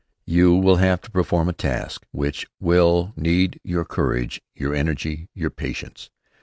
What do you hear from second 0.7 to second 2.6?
have to perform a task which